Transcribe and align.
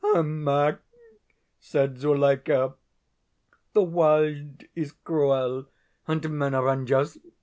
"'Ermak,' 0.03 0.79
said 1.59 1.99
Zuleika, 1.99 2.73
'the 3.73 3.83
world 3.83 4.63
is 4.73 4.93
cruel, 4.93 5.67
and 6.07 6.27
men 6.31 6.55
are 6.55 6.69
unjust. 6.69 7.19